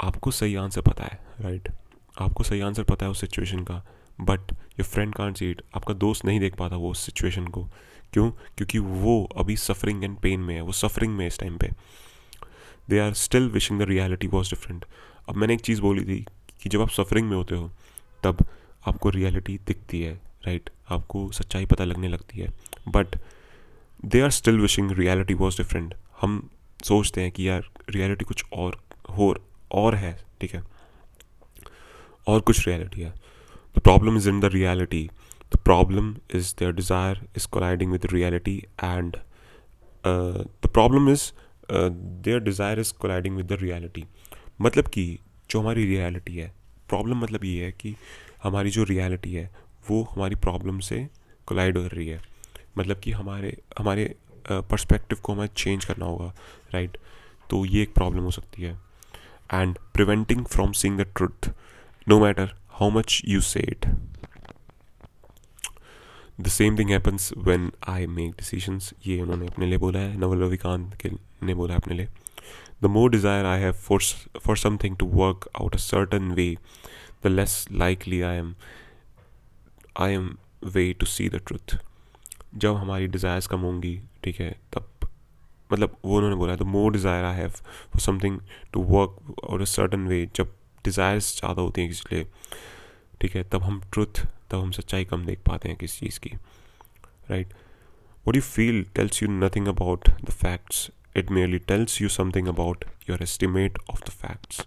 आपको 0.00 0.30
सही 0.30 0.54
आंसर 0.54 0.80
पता 0.80 1.04
है 1.04 1.18
राइट 1.40 1.68
right? 1.68 1.80
आपको 2.20 2.44
सही 2.44 2.60
आंसर 2.60 2.82
पता 2.82 3.06
है 3.06 3.10
उस 3.10 3.20
सिचुएशन 3.20 3.60
का 3.64 3.86
but 4.20 4.40
your 4.52 4.84
friend 4.84 5.14
can't 5.14 5.36
see 5.36 5.50
it 5.50 5.62
आपका 5.76 5.94
दोस्त 5.94 6.24
नहीं 6.24 6.40
देख 6.40 6.56
पाता 6.56 6.76
वो 6.76 6.90
उस 6.90 7.06
सिचुएशन 7.06 7.46
को। 7.46 7.64
क्यों? 8.12 8.30
क्योंकि 8.30 8.78
वो 8.78 9.28
अभी 9.36 9.56
सफरिंग 9.56 10.04
एंड 10.04 10.16
पेन 10.18 10.40
में 10.40 10.54
है 10.54 10.60
वो 10.60 10.72
सफरिंग 10.72 11.12
में 11.12 11.20
है 11.20 11.28
इस 11.28 11.38
टाइम 11.38 11.58
पे। 11.58 11.70
They 12.90 12.98
are 12.98 13.12
still 13.12 13.48
wishing 13.48 13.78
the 13.78 13.82
reality 13.82 14.26
was 14.26 14.50
different 14.50 14.84
अब 15.28 15.36
मैंने 15.36 15.54
एक 15.54 15.60
चीज़ 15.60 15.80
बोली 15.80 16.04
थी 16.04 16.26
कि 16.62 16.68
जब 16.68 16.80
आप 16.80 16.90
सफरिंग 16.90 17.28
में 17.28 17.36
होते 17.36 17.54
हो 17.54 17.70
तब 18.24 18.46
आपको 18.86 19.10
रियलिटी 19.10 19.58
दिखती 19.66 20.02
है 20.02 20.14
राइट 20.46 20.70
आपको 20.90 21.30
सच्चाई 21.32 21.66
पता 21.66 21.84
लगने 21.84 22.08
लगती 22.08 22.40
है। 22.40 22.48
But 22.88 23.16
they 24.04 24.20
are 24.20 24.30
still 24.30 24.60
wishing 24.60 24.90
reality 24.98 25.34
was 25.34 25.56
different 25.56 25.94
हम 26.20 26.48
सोचते 26.84 27.20
हैं 27.20 27.30
कि 27.32 27.48
यार 27.48 27.68
रियलिटी 27.90 28.24
कुछ 28.24 28.44
और, 28.52 28.76
हो, 29.10 29.34
और 29.72 29.94
है, 29.94 30.16
ठीक 30.40 30.54
है? 30.54 30.62
और 32.26 32.40
कुछ 32.40 32.66
रियलिटी 32.68 33.00
है। 33.00 33.12
The 33.76 33.80
problem 33.80 34.16
is 34.16 34.28
in 34.28 34.40
the 34.40 34.50
reality 34.54 35.08
the 35.52 35.56
problem 35.64 36.14
is 36.34 36.54
their 36.58 36.72
desire 36.72 37.20
is 37.36 37.46
colliding 37.48 37.92
with 37.92 38.06
reality 38.12 38.56
and 38.84 39.16
the 40.04 40.70
problem 40.72 41.10
is 41.10 41.30
their 41.70 42.40
desire 42.40 42.80
is 42.80 42.92
colliding 43.00 43.36
with 43.36 43.46
the 43.46 43.58
reality 43.62 44.04
मतलब 44.60 44.88
कि 44.88 45.18
जो 45.50 45.60
हमारी 45.60 45.84
रियलिटी 45.86 46.36
है 46.36 46.52
प्रॉब्लम 46.88 47.22
मतलब 47.22 47.44
ये 47.44 47.64
है 47.64 47.72
कि 47.72 47.94
हमारी 48.42 48.70
जो 48.70 48.84
रियलिटी 48.84 49.32
है 49.34 49.50
वो 49.90 50.02
हमारी 50.12 50.34
प्रॉब्लम 50.36 50.78
से 50.80 51.06
कोलाइड 51.48 51.78
कर 51.78 51.96
रही 51.96 52.08
है। 52.08 52.20
मतलब 52.78 53.00
कि 53.00 53.12
हमारे 53.12 53.56
हमारे 53.78 54.14
पर्सपेक्टिव 54.44 55.18
को 55.22 55.32
हमें 55.32 55.48
चेंज 55.56 55.84
करना 55.84 56.06
होगा 56.06 56.32
राइट 56.74 56.96
तो 57.50 57.64
ये 57.66 57.82
एक 57.82 57.94
प्रॉब्लम 57.94 58.22
हो 58.22 58.30
सकती 58.30 58.62
है। 58.62 58.72
And 59.52 59.78
preventing 59.94 60.44
from 60.46 60.72
seeing 60.72 60.98
the 60.98 61.06
truth 61.16 61.50
no 62.06 62.20
matter 62.20 62.54
how 62.70 62.90
much 62.90 63.20
you 63.28 63.40
say 63.42 63.60
it 63.60 63.86
the 66.40 66.48
same 66.48 66.78
thing 66.78 66.90
happens 66.90 67.32
when 67.38 67.70
I 67.88 68.06
make 68.08 68.32
decisions 68.32 68.92
ये 69.06 69.20
उन्होंने 69.22 69.46
अपने 69.46 69.66
लिए 69.66 69.78
बोला 69.78 69.98
है 69.98 70.16
नवल 70.20 70.42
रविकांत 70.42 70.94
के 71.00 71.10
ने 71.42 71.54
बोला 71.54 71.74
है 71.74 71.80
अपने 71.80 71.94
लिए। 71.94 72.08
The 72.82 72.86
more 72.86 73.10
desire 73.10 73.46
I 73.46 73.60
have 73.60 73.72
for 73.72 74.02
for 74.40 74.56
something 74.56 74.96
to 74.96 75.06
work 75.14 75.48
out 75.60 75.74
a 75.74 75.78
certain 75.78 76.30
way 76.32 76.54
the 77.24 77.26
less 77.26 77.66
likely 77.72 78.20
I 78.22 78.36
am 78.36 78.54
I 79.98 80.12
am 80.12 80.30
way 80.64 80.92
to 80.92 81.06
see 81.06 81.28
the 81.28 81.40
truth 81.46 81.76
जब 82.54 82.76
हमारी 82.76 83.06
डिज़ायर्स 83.06 83.46
कम 83.46 83.60
होंगी 83.60 84.00
ठीक 84.24 84.40
है 84.40 84.50
तब 84.72 85.08
मतलब 85.72 85.96
वो 86.04 86.16
उन्होंने 86.16 86.36
बोला 86.36 86.54
the 86.56 86.62
more 86.74 86.92
desire 86.92 87.24
I 87.24 87.36
have 87.36 87.50
for 87.50 88.00
something 88.00 88.38
to 88.72 88.82
work 88.90 89.44
out 89.44 89.60
a 89.60 89.64
certain 89.64 90.06
वे 90.08 90.24
जब 90.36 90.54
डिज़ायर्स 90.84 91.36
ज़्यादा 91.38 91.62
होती 91.62 91.80
हैं 91.80 91.90
किसी 91.90 92.14
लिए 92.14 92.26
ठीक 93.20 93.36
है 93.36 93.42
तब 93.52 93.62
हम 93.62 93.80
ट्रुथ 93.92 94.24
तब 94.50 94.58
हम 94.58 94.70
सच्चाई 94.70 95.04
कम 95.04 95.24
देख 95.24 95.40
पाते 95.48 95.68
हैं 95.68 95.76
किसी 95.78 96.06
चीज़ 96.06 96.20
की. 96.20 96.30
Right 97.30 97.52
what 98.26 98.36
you 98.36 98.42
feel 98.42 98.84
tells 98.96 99.22
you 99.22 99.28
nothing 99.30 99.68
about 99.68 100.08
the 100.24 100.30
facts 100.32 100.90
it 101.16 101.30
merely 101.30 101.58
tells 101.68 102.00
you 102.02 102.08
something 102.08 102.48
about 102.48 102.84
your 103.10 103.22
estimate 103.22 103.78
of 103.90 104.04
the 104.06 104.10
facts 104.24 104.66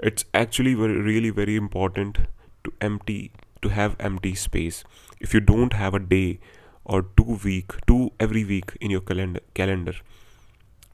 it's 0.00 0.24
actually 0.34 0.74
very, 0.74 0.96
really 1.00 1.30
very 1.30 1.56
important 1.56 2.18
to 2.64 2.72
empty 2.80 3.30
to 3.64 3.72
have 3.76 3.96
empty 4.00 4.34
space 4.36 4.82
if 5.20 5.34
you 5.34 5.40
don't 5.40 5.74
have 5.74 5.94
a 5.94 6.02
day 6.14 6.38
or 6.84 7.02
two 7.18 7.38
week 7.44 7.76
two 7.86 8.00
every 8.20 8.44
week 8.44 8.76
in 8.80 8.90
your 8.90 9.00
calendar 9.02 9.42
calendar 9.54 9.94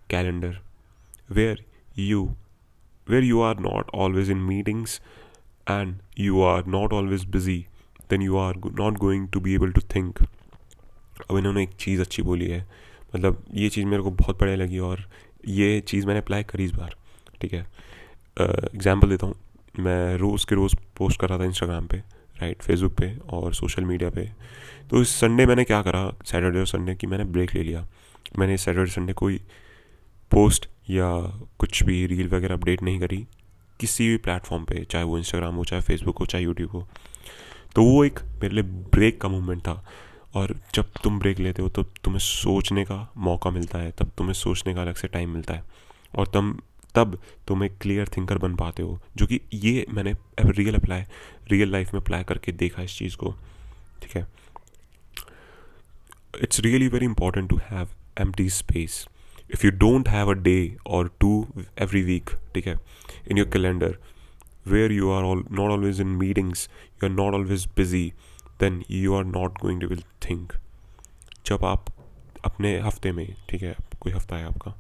calendar 0.09 0.53
where 1.29 1.57
you 1.95 2.21
where 3.07 3.27
you 3.31 3.41
are 3.41 3.57
not 3.69 3.91
always 3.93 4.29
in 4.29 4.47
meetings 4.47 5.00
and 5.67 5.99
you 6.17 6.41
are 6.43 6.62
not 6.77 6.93
always 6.93 7.25
busy 7.39 7.59
then 8.09 8.21
you 8.21 8.37
are 8.37 8.55
not 8.83 8.99
going 8.99 9.27
to 9.29 9.41
be 9.41 9.55
able 9.55 9.73
to 9.73 9.89
think 9.95 10.23
अब 11.21 11.37
इन्होंने 11.39 11.62
एक 11.62 11.71
चीज़ 11.81 12.00
अच्छी 12.00 12.23
बोली 12.23 12.47
है 12.50 12.61
मतलब 13.15 13.43
ये 13.55 13.69
चीज़ 13.71 13.87
मेरे 13.87 14.03
को 14.03 14.11
बहुत 14.11 14.39
बढ़िया 14.41 14.57
लगी 14.57 14.79
और 14.79 15.05
ये 15.49 15.81
चीज़ 15.89 16.07
मैंने 16.07 16.21
अप्लाई 16.21 16.43
करी 16.53 16.65
इस 16.65 16.73
बार 16.73 16.95
ठीक 17.41 17.53
है 17.55 17.67
एग्ज़ाम्पल 18.41 19.09
देता 19.09 19.27
हूँ 19.27 19.35
मैं 19.79 20.17
रोज़ 20.19 20.47
के 20.47 20.55
रोज़ 20.55 20.75
पोस्ट 20.99 21.21
कर 21.21 21.29
रहा 21.29 21.39
था 21.39 21.45
इंस्टाग्राम 21.45 21.87
पे 21.87 22.03
राइट 22.40 22.62
फेसबुक 22.62 22.92
पे 22.92 23.14
और 23.30 23.54
सोशल 23.54 23.85
मीडिया 23.85 24.11
पे। 24.11 24.28
तो 24.90 25.02
इस 25.02 25.09
संडे 25.20 25.47
मैंने 25.47 25.64
क्या 25.64 25.80
करा 25.82 26.04
सैटरडे 26.25 26.59
और 26.59 26.66
संडे 26.66 26.94
की 26.94 27.06
मैंने 27.06 27.25
ब्रेक 27.26 27.54
ले 27.54 27.62
लिया। 27.62 27.87
मैंने 28.38 28.56
सैटरडे 28.56 28.90
संडे 28.90 29.12
कोई 29.12 29.40
पोस्ट 30.30 30.68
या 30.90 31.11
कुछ 31.59 31.82
भी 31.82 32.04
रील 32.06 32.28
वगैरह 32.28 32.54
अपडेट 32.54 32.82
नहीं 32.82 33.00
करी, 33.00 33.26
किसी 33.80 34.09
भी 34.09 34.16
प्लेटफॉर्म 34.16 34.64
पे, 34.64 34.85
चाहे 34.85 35.04
वो 35.04 35.18
इंस्टाग्राम 35.18 35.54
हो, 35.54 35.64
चाहे 35.64 35.82
फेसबुक 35.82 36.18
हो, 36.18 36.26
चाहे 36.26 36.44
यूट्यूब 36.44 36.70
हो। 36.70 36.87
तो 37.75 37.82
वो 37.85 38.04
एक 38.04 38.18
मेरे 38.42 38.54
लिए 38.54 38.64
ब्रेक 38.64 39.20
का 39.20 39.28
मूवमेंट 39.28 39.61
था 39.61 39.85
और 40.35 40.54
जब 40.75 40.90
तुम 41.04 41.18
ब्रेक 41.18 41.38
लेते 41.38 41.62
हो 41.62 41.68
तो 41.68 41.82
तुम्हें 41.82 42.20
सोचने 42.20 42.85
का 42.85 43.06
मौका 43.16 43.50
मिलता 43.50 43.78
है, 43.78 43.90
तब 43.90 44.11
तुम्हें 44.18 44.35
सोचने 44.35 44.75
का 44.75 44.82
अलग 44.82 44.94
से 44.94 45.09
टाइम 45.09 45.30
मिलता 45.30 45.54
है। 45.54 45.64
और 46.14 46.26
तुम 46.26 46.56
तब 46.94 47.18
तुम 47.49 47.64
एक 47.64 47.76
क्लियर 47.80 48.09
थिंकर 48.16 48.38
बन 48.38 48.54
पाते 48.56 48.82
हो, 48.82 48.99
जो 49.16 49.26
कि 49.26 49.40
ये 49.54 49.87
मैंने 49.94 50.14
रियल 50.40 50.75
अप्लाई 50.75 51.04
रियल 51.50 51.73
लाइफ 51.73 51.94
में 51.94 52.00
अप्लाई 52.00 52.25
करके 52.25 52.52
देखा 52.52 52.82
इस 52.82 52.97
चीज़ 52.99 53.16
को, 53.16 53.35
ठीक 54.02 54.16
है? 54.16 54.26
It's 56.42 56.61
really 56.61 56.88
very 56.88 57.06
important 57.06 57.49
to 57.50 57.61
have 57.70 57.88
M 58.20 58.32
space 58.40 59.06
if 59.54 59.66
you 59.66 59.70
don't 59.78 60.09
have 60.09 60.30
a 60.30 60.35
day 60.42 60.76
or 60.87 61.11
two 61.20 61.47
every 61.59 62.02
week 62.02 62.30
ठीक 62.54 62.66
है 62.66 62.75
in 63.30 63.38
your 63.38 63.49
calendar 63.52 63.97
where 64.66 64.92
you 64.92 65.11
are 65.11 65.25
all 65.25 65.44
not 65.50 65.70
always 65.70 66.00
in 66.00 66.09
meetings 66.18 66.68
you 66.70 67.09
are 67.09 67.14
not 67.14 67.35
always 67.35 67.66
busy 67.76 68.12
then 68.61 68.82
you 68.90 69.14
are 69.14 69.25
not 69.25 69.59
going 69.61 69.80
to 69.80 69.87
will 69.88 70.02
think 70.28 70.52
जब 71.47 71.64
आप 71.64 71.92
अपने 72.44 72.78
हफ़्ते 72.80 73.12
में, 73.12 73.35
ठीक 73.50 73.62
है, 73.62 73.75
कोई 74.00 74.12
हफ़्ता 74.12 74.37
है 74.37 74.47
आपका 74.47 74.75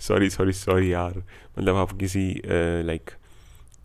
सॉरी 0.00 0.30
सॉरी 0.30 0.52
सॉरी 0.54 0.92
यार। 0.92 1.18
मतलब 1.58 1.76
आप 1.76 1.92
किसी 1.98 2.28
like 2.46 3.10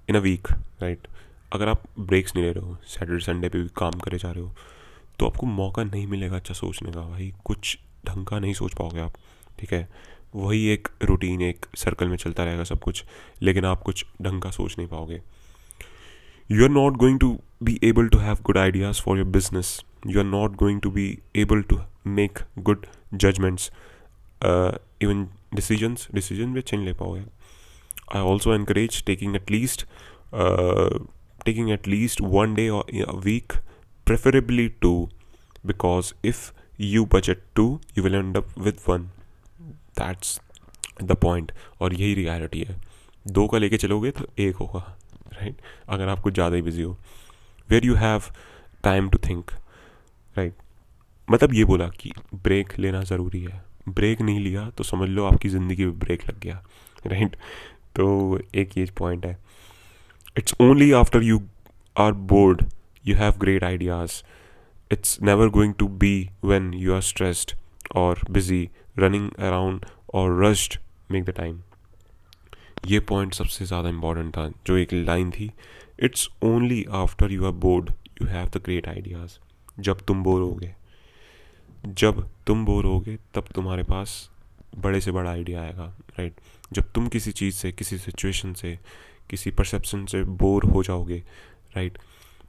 in 0.09 0.15
a 0.15 0.19
week 0.19 0.51
right 0.81 1.07
अगर 1.53 1.69
आप 1.69 1.83
ब्रेक्स 1.99 2.35
नहीं 2.35 2.45
ले 2.45 2.51
रहे 2.51 2.65
हो 2.65 2.77
सैटरडे 2.87 3.19
संडे 3.23 3.49
पे 3.49 3.61
भी 3.61 3.69
काम 3.77 3.99
करे 3.99 4.17
जा 4.17 4.31
रहे 4.31 4.43
हो 4.43 4.51
तो 5.19 5.25
आपको 5.25 5.45
मौका 5.47 5.83
नहीं 5.83 6.05
मिलेगा 6.07 6.35
अच्छा 6.35 6.53
सोचने 6.53 6.91
का 6.91 7.01
भाई। 7.01 7.31
कुछ 7.45 7.77
ढंग 8.07 8.25
का 8.25 8.39
नहीं 8.39 8.53
सोच 8.53 8.73
पाओगे 8.75 8.99
आप, 8.99 9.13
ठीक 9.59 9.73
है? 9.73 9.87
वही 10.35 10.65
एक 10.67 10.87
रूटीन 11.03 11.41
एक 11.41 11.65
सर्कल 11.77 12.07
में 12.07 12.15
चलता 12.17 12.43
रहेगा 12.43 12.63
सब 12.63 12.79
कुछ, 12.79 13.03
लेकिन 13.41 13.65
आप 13.65 13.81
कुछ 13.83 14.05
ढंग 14.21 14.41
का 14.41 14.51
सोच 14.51 14.77
नहीं 14.77 14.87
पाओगे। 14.87 15.21
You 16.49 16.63
are 16.63 16.69
not 16.69 16.97
going 16.97 17.19
to 17.19 17.37
be 17.63 17.79
able 17.83 18.07
to 18.07 18.17
have 18.19 18.37
good 18.43 18.57
ideas 18.57 19.01
for 19.01 19.17
your 19.17 19.27
business 19.29 19.79
you 20.07 20.19
are 20.19 20.25
not 20.25 20.55
going 20.57 20.81
to 20.81 20.91
be 20.91 21.07
able 21.35 21.61
to 21.63 21.79
make 22.07 22.39
good 22.59 22.85
judgements 23.13 23.71
even 24.43 25.27
decisions 25.53 26.07
decision 26.13 26.53
भी 26.53 26.59
अच्छे 26.59 26.77
नहीं 26.77 26.87
ले 26.87 26.93
पाओगे। 26.93 27.21
I 28.15 28.21
also 28.21 28.55
increase 28.55 29.03
taking 29.05 29.35
at 29.35 29.51
least 29.51 29.85
taking 31.45 31.69
at 31.71 31.87
least 31.87 32.21
one 32.23 32.53
day 32.55 32.67
or 32.69 33.19
week 33.23 33.53
preferably 34.07 34.67
two 34.81 34.93
because 35.65 36.13
if 36.27 36.51
you 36.79 37.05
budget 37.13 37.37
two 37.55 37.79
you 37.97 38.03
will 38.03 38.15
end 38.15 38.37
up 38.37 38.57
with 38.59 38.77
one 38.87 39.09
that's 39.99 40.39
the 41.03 41.15
point 41.21 41.51
और 41.81 41.93
यही 41.93 42.13
reality 42.15 42.61
है। 42.61 42.79
दो 43.25 43.47
का 43.47 43.57
लेके 43.57 43.77
चलोगे 43.77 44.11
तो 44.11 44.25
एक 44.39 44.55
होगा 44.55 44.79
राइट 45.33 45.61
अगर 45.89 46.09
आप 46.09 46.19
कुछ 46.21 46.33
ज़्यादा 46.33 46.55
ही 46.55 46.61
बिज़ी 46.61 46.81
हो। 46.81 46.97
Where 47.69 47.85
you 47.85 47.95
have 47.95 48.23
time 48.83 49.09
to 49.09 49.17
think 49.27 49.51
right 50.35 50.53
मतलब 51.27 51.53
ये 51.53 51.65
बोला 51.65 51.87
कि 51.99 52.11
ब्रेक 52.35 52.77
लेना 52.79 53.01
ज़रूरी 53.03 53.41
है। 53.41 53.63
ब्रेक 53.89 54.21
नहीं 54.21 54.39
लिया 54.39 54.69
तो 54.69 54.83
समझ 54.83 55.09
लो 55.09 55.25
आपकी 55.25 55.49
ज़िंदगी 55.49 55.85
में 55.85 55.97
ब्रेक 55.99 56.29
लग 56.29 56.39
गया 56.39 56.61
राइट 57.07 57.35
तो 57.95 58.39
एक 58.55 58.77
ये 58.77 58.85
पॉइंट 58.99 59.25
है। 59.25 59.37
It's 60.37 60.55
only 60.61 60.91
after 60.93 61.23
you 61.23 61.41
are 61.95 62.11
bored 62.33 62.63
you 63.05 63.15
have 63.15 63.39
great 63.39 63.63
ideas 63.63 64.21
it's 64.91 65.17
never 65.21 65.49
going 65.49 65.73
to 65.79 65.87
be 66.03 66.13
when 66.45 66.73
you 66.73 66.93
are 66.93 67.01
stressed 67.03 67.55
और 67.95 68.21
बिज़ी 68.31 68.69
रनिंग 68.99 69.29
अराउंड 69.39 69.85
और 70.13 70.43
रश्ड 70.43 70.77
मेक 71.11 71.23
द 71.23 71.29
टाइम 71.37 71.59
ये 72.87 72.99
पॉइंट 72.99 73.33
सबसे 73.33 73.65
ज़्यादा 73.65 73.89
इंपॉर्टेंट 73.89 74.31
था, 74.37 74.47
जो 74.67 74.77
एक 74.77 74.93
लाइन 74.93 75.31
थी। 75.31 75.51
It's 76.03 76.29
only 76.43 76.85
after 76.91 77.31
you 77.31 77.45
are 77.45 77.51
bored 77.65 77.89
you 78.21 78.27
have 78.27 78.47
the 78.47 78.61
great 78.65 78.87
ideas 78.87 79.37
जब 79.79 80.05
तुम 80.07 80.23
बोर 80.23 80.41
होगे। 80.41 80.73
जब 81.83 82.27
तुम 82.47 82.65
बोर 82.65 82.85
होगे, 82.85 83.17
तब 83.33 83.45
तुम्हारे 83.55 83.83
पास 83.83 84.29
बड़े 84.77 84.99
से 85.01 85.11
बड़ा 85.11 85.29
आइडिया 85.31 85.61
आएगा 85.61 85.85
राइट 86.09 86.39
जब 86.73 86.91
तुम 86.91 87.07
किसी 87.07 87.31
चीज़ 87.31 87.55
से, 87.55 87.71
किसी 87.71 87.97
सिचुएशन 87.97 88.53
से, 88.53 88.77
किसी 89.29 89.51
परसेप्शन 89.51 90.05
से 90.05 90.23
बोर 90.23 90.65
हो 90.65 90.83
जाओगे 90.83 91.17
राइट 91.75 91.97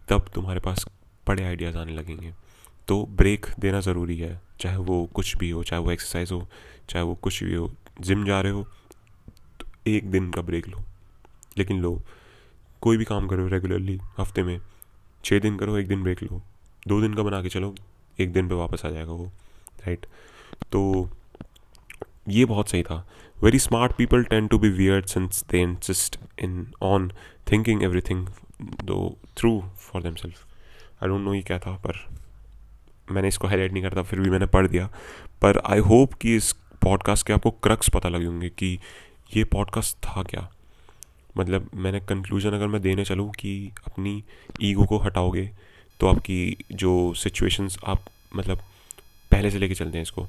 तब 0.09 0.29
तुम्हारे 0.35 0.61
पास 0.61 0.87
बड़े 1.27 1.45
आइडियाज़ 1.45 1.77
आने 1.77 1.93
लगेंगे। 1.93 2.33
तो 2.89 3.05
ब्रेक 3.11 3.47
देना 3.61 3.81
ज़रूरी 3.81 4.19
है, 4.19 4.41
चाहे 4.61 4.77
वो 4.79 5.05
कुछ 5.15 5.37
भी 5.37 5.51
हो, 5.51 5.63
चाहे 5.63 5.83
वो 5.83 5.91
एक्सरसाइज 5.91 6.33
हो, 6.33 6.47
चाहे 6.91 7.05
वो 7.05 7.15
कुछ 7.15 7.43
भी 7.45 7.55
हो 7.55 7.71
जिम 8.01 8.25
जा 8.27 8.41
रहे 8.41 8.53
हो 8.53 8.67
तो 9.61 9.67
एक 9.87 10.11
दिन 10.11 10.31
का 10.31 10.43
ब्रेक 10.43 10.69
लो। 10.69 10.83
लेकिन 11.59 11.81
लो, 11.81 12.01
कोई 12.83 12.97
भी 12.97 13.05
काम 13.05 13.27
करो 13.29 13.47
रेगुलरली 13.49 13.99
हफ़्ते 14.19 14.43
में 14.43 14.61
छः 15.25 15.39
दिन 15.41 15.57
करो, 15.57 15.77
एक 15.79 15.89
दिन 15.89 16.03
ब्रेक 16.03 16.23
लो, 16.23 16.43
दो 16.89 17.01
दिन 17.01 17.15
का 17.15 17.23
बना 17.23 17.43
के 17.43 17.49
चलो 17.49 17.75
एक 18.21 18.33
दिन 18.33 18.49
पे 18.49 18.55
वापस 18.55 18.85
आ 18.85 18.91
जाएगा 18.91 19.13
वो 19.13 19.25
राइट 19.87 20.07
तो 20.73 21.11
ये 22.29 22.45
बहुत 22.45 22.69
सही 22.69 22.83
था। 22.83 23.07
Very 23.43 23.59
smart 23.59 23.93
people 23.93 24.25
tend 24.25 24.47
to 24.47 24.59
be 24.59 24.69
weird 24.69 25.07
since 25.07 25.45
they 25.51 25.61
insist 25.63 26.19
in 26.39 26.67
on 26.83 27.11
thinking 27.53 27.83
everything 28.01 28.27
though 28.85 29.17
through 29.37 29.61
for 29.61 30.03
them 30.03 30.15
self 30.15 30.45
I 31.03 31.09
don't 31.09 31.21
know 31.21 31.35
ये 31.35 31.43
क्या 31.43 31.59
था, 31.59 31.73
पर 31.77 32.05
मैंने 33.11 33.29
इसको 33.29 33.49
हाईलाइट 33.49 33.73
नहीं 33.73 33.83
करता, 33.83 34.03
फिर 34.03 34.21
भी 34.21 34.31
मैंने 34.31 34.47
पढ़ 34.47 34.67
दिया। 34.67 34.87
पर 35.43 35.59
आई 35.67 35.79
होप 35.79 36.13
कि 36.13 36.37
इस 36.37 36.53
पॉडकास्ट 36.83 37.27
के 37.27 37.33
आपको 37.33 37.51
क्रक्स 37.51 37.89
पता 37.89 38.09
लगे 38.09 38.27
होंगे 38.27 38.49
कि 38.49 38.79
ये 39.37 39.45
पॉडकास्ट 39.45 39.97
था 39.97 40.23
क्या। 40.23 40.49
मतलब 41.39 41.71
मैंने 41.75 42.01
कंक्लूजन 42.01 42.53
अगर 42.53 42.67
मैं 42.67 42.81
देने 42.83 43.05
चलूँ 43.05 43.31
कि 43.31 43.73
अपनी 43.87 44.23
ईगो 44.63 44.85
को 44.85 44.99
हटाओगे 44.99 45.51
तो 46.01 46.07
आपकी 46.07 46.57
जो 46.73 46.93
सिचुएशंस 47.15 47.79
आप 47.87 48.05
मतलब 48.37 48.63
पहले 49.31 49.51
से 49.51 49.59
लेके 49.59 49.75
चलते 49.75 49.99
हैं 49.99 50.03
इसको, 50.03 50.27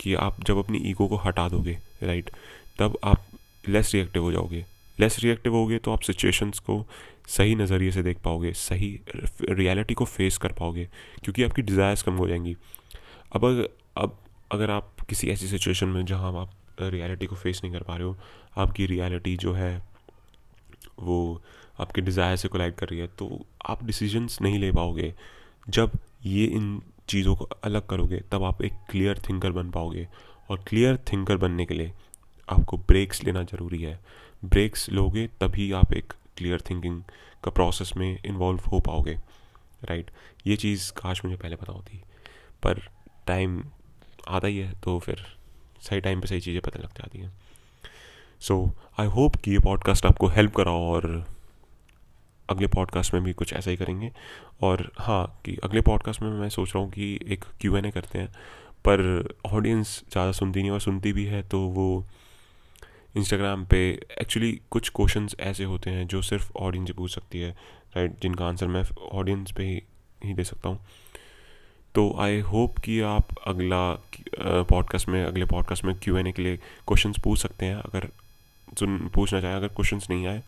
कि 0.00 0.14
आप 0.16 0.42
जब 0.44 0.58
अपनी 0.58 0.78
ईगो 0.90 1.06
को 1.08 1.16
हटा 1.16 1.48
दोगे 1.48 1.78
राइट 2.02 2.30
तब 2.78 2.98
आप 3.04 3.24
लेस 3.68 3.94
रिएक्टिव 3.94 4.22
हो 4.22 4.32
जाओगे। 4.32 4.64
लेस 4.98 5.18
रिएक्टिव 5.20 5.54
होगे 5.54 5.78
तो 5.78 5.92
आप 5.92 6.00
सिचुएशंस 6.00 6.58
को 6.58 6.84
सही 7.28 7.54
नज़रिए 7.54 7.90
से 7.90 8.02
देख 8.02 8.18
पाओगे, 8.18 8.52
सही 8.52 8.98
रियलिटी 9.42 9.94
को 9.94 10.04
फेस 10.04 10.38
कर 10.38 10.52
पाओगे, 10.52 10.88
क्योंकि 11.24 11.42
आपकी 11.42 11.62
डिज़ायर्स 11.62 12.02
कम 12.02 12.16
हो 12.16 12.28
जाएँगी। 12.28 12.56
अब 13.34 13.44
अगर 13.44 13.68
अब 13.96 14.18
अगर 14.52 14.70
आप 14.70 15.06
किसी 15.08 15.30
ऐसी 15.30 15.48
सिचुएशन 15.48 15.88
में 15.88 16.04
जहाँ 16.06 16.32
आप 16.40 16.50
रियलिटी 16.82 17.26
को 17.26 17.36
फेस 17.36 17.60
नहीं 17.64 17.72
कर 17.72 17.82
पा 17.82 17.96
रहे 17.96 18.04
हो, 18.04 18.16
आपकी 18.56 18.86
रियलिटी 18.86 19.36
जो 19.36 19.52
है 19.52 19.82
वो 20.98 21.42
आपके 21.80 22.00
डिज़ायर 22.00 22.36
से 22.36 22.48
कोलाइड 22.48 22.74
कर 22.74 22.88
रही 22.88 22.98
है 22.98 23.06
तो 23.18 23.46
आप 23.66 23.84
डिसीजंस 23.84 24.40
नहीं 24.42 24.58
ले 24.58 24.70
पाओगे। 24.72 25.14
जब 25.68 25.98
ये 26.26 26.44
इन 26.46 26.80
चीज़ों 27.08 27.34
को 27.36 27.44
अलग 27.64 27.86
करोगे, 27.86 28.20
तब 28.32 28.44
आप 28.44 28.62
एक 28.62 28.72
क्लियर 28.90 29.18
थिंकर 29.28 29.52
बन 29.52 29.70
पाओगे। 29.70 30.06
और 30.50 30.64
क्लियर 30.68 30.96
थिंकर 31.12 31.36
बनने 31.36 31.64
के 31.64 31.74
लिए 31.74 31.92
आपको 32.48 32.76
ब्रेक्स 32.78 33.22
लेना 33.24 33.42
ज़रूरी 33.42 33.82
है। 33.82 33.98
ब्रेक्स 34.44 34.88
लोगे, 34.90 35.26
तभी 35.40 35.70
आप 35.72 35.92
एक 35.92 36.12
क्लियर 36.36 36.60
थिंकिंग 36.60 37.02
का 37.44 37.50
प्रोसेस 37.50 37.92
में 37.96 38.18
इन्वॉल्व 38.24 38.60
हो 38.72 38.80
पाओगे। 38.80 39.14
राइट 39.82 40.10
ये 40.46 40.56
चीज़ 40.56 40.90
काश 40.92 41.24
मुझे 41.24 41.36
पहले 41.36 41.56
पता 41.56 41.72
होती। 41.72 42.02
पर 42.62 42.80
टाइम 43.26 43.62
आता 44.28 44.48
ही 44.48 44.58
है 44.58 44.72
तो 44.80 44.98
फिर 44.98 45.24
सही 45.82 46.00
टाइम 46.00 46.20
पे 46.20 46.26
सही 46.26 46.40
चीज़ें 46.40 46.60
पता 46.60 46.80
लग 46.80 46.92
जाती 46.92 47.18
हैं। 47.18 47.32
सो 48.42 48.54
आई 49.00 49.06
होप 49.06 49.36
कि 49.36 49.50
ये 49.50 49.58
पॉडकास्ट 49.58 50.06
आपको 50.06 50.26
हेल्प 50.26 50.54
करा 50.54 50.70
और 50.70 51.04
अगले 52.48 52.66
पॉडकास्ट 52.66 53.14
में 53.14 53.22
भी 53.24 53.32
कुछ 53.32 53.52
ऐसा 53.52 53.70
ही 53.70 53.76
करेंगे। 53.76 54.10
और 54.62 54.90
हाँ 54.98 55.40
कि 55.44 55.56
अगले 55.64 55.80
पॉडकास्ट 55.80 56.22
में 56.22 56.30
मैं 56.30 56.48
सोच 56.48 56.68
रहा 56.68 56.82
हूँ 56.84 56.90
कि 56.90 57.18
एक 57.28 57.44
क्यू 57.60 57.76
एन 57.76 57.84
ए 57.84 57.90
करते 57.90 58.18
हैं। 58.18 58.28
पर 58.84 59.34
ऑडियंस 59.46 60.02
ज़्यादा 60.12 60.32
सुनती 60.32 60.60
नहीं 60.60 60.70
और 60.70 60.80
सुनती 60.80 61.12
भी 61.12 61.24
है 61.24 61.42
तो 61.48 61.60
वो 61.60 62.04
इंस्टाग्राम 63.16 63.64
पे 63.66 63.78
एक्चुअली 64.20 64.52
कुछ 64.70 64.88
क्वेश्चंस 64.88 65.36
ऐसे 65.40 65.64
होते 65.64 65.90
हैं 65.90 66.06
जो 66.06 66.22
सिर्फ़ 66.22 66.50
ऑडियंस 66.56 66.90
पूछ 66.90 67.14
सकती 67.14 67.40
है 67.40 67.50
राइट 67.96 68.20
जिनका 68.22 68.46
आंसर 68.46 68.66
मैं 68.66 68.82
ऑडियंस 69.12 69.52
पे 69.52 69.64
ही, 69.64 69.82
ही 70.24 70.34
दे 70.34 70.44
सकता 70.44 70.68
हूँ। 70.68 70.78
तो 71.94 72.14
आई 72.18 72.40
होप 72.40 72.78
कि 72.78 73.00
आप 73.00 73.28
अगला 73.46 73.92
पॉडकास्ट 74.62 75.08
में 75.08 75.24
अगले 75.24 75.44
पॉडकास्ट 75.44 75.84
में 75.84 75.94
क्यू 75.94 76.16
एन 76.16 76.26
ए 76.26 76.32
के 76.32 76.42
लिए 76.42 76.56
क्वेश्चंस 76.56 77.18
पूछ 77.24 77.38
सकते 77.38 77.66
हैं। 77.66 77.76
अगर 77.76 78.08
सुन, 78.78 79.08
पूछना 79.14 79.40
चाहें, 79.40 79.54
अगर 79.54 79.68
क्वेश्चंस 79.68 80.06
नहीं 80.10 80.26
आए 80.26 80.42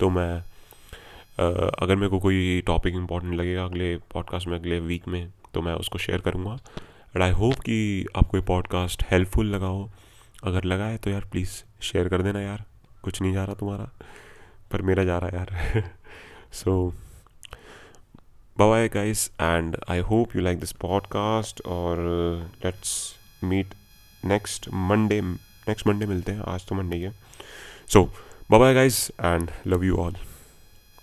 तो 0.00 0.10
मैं 0.10 0.42
अगर 1.38 1.96
मेरे 1.96 2.08
को 2.08 2.18
कोई 2.20 2.60
टॉपिक 2.66 2.94
इंपॉर्टेंट 2.94 3.34
लगेगा 3.34 3.64
अगले 3.64 3.96
पॉडकास्ट 4.12 4.48
में, 4.48 4.58
अगले 4.58 4.80
वीक 4.80 5.08
में 5.08 5.32
तो 5.54 5.62
मैं 5.62 5.72
उसको 5.74 5.98
शेयर 5.98 6.20
करूँगा। 6.20 6.52
एंड 7.14 7.22
आई 7.22 7.30
होप 7.32 7.54
कि 7.54 8.06
आपको 8.16 8.36
ये 8.36 8.42
पॉडकास्ट 8.44 9.04
हेल्पफुल 9.10 9.46
लगा 9.46 9.66
हो। 9.66 9.90
अगर 10.44 10.64
लगा 10.64 10.84
है 10.84 10.98
तो 10.98 11.10
यार 11.10 11.24
प्लीज़ 11.24 11.62
शेयर 11.82 12.08
कर 12.08 12.22
देना 12.22 12.40
यार। 12.40 12.64
कुछ 13.02 13.20
नहीं 13.22 13.32
जा 13.32 13.44
रहा 13.44 13.54
तुम्हारा, 13.54 13.88
पर 14.72 14.82
मेरा 14.82 15.04
जा 15.04 15.18
रहा 15.18 15.28
है 15.28 15.36
यार। 15.36 15.90
So 16.52 16.94
bye 18.56 18.88
guys 18.88 19.30
and 19.40 19.76
I 19.90 19.98
hope 20.00 20.36
you 20.36 20.42
like 20.42 20.58
this 20.60 20.72
podcast 20.72 21.62
और 21.66 21.98
let's 22.64 23.14
meet 23.44 23.74
next 24.24 24.68
Monday 24.68 25.20
next 25.68 25.86
Monday 25.86 26.06
मिलते 26.06 26.32
हैं। 26.32 26.42
आज 26.48 26.66
तो 26.66 26.74
मंडे 26.74 26.96
ही 26.96 27.02
है। 27.02 27.12
So 27.88 28.04
bye 28.50 28.74
guys 28.74 29.08
and 29.20 29.50
love 29.66 29.84
you 29.84 29.96
all 29.96 30.16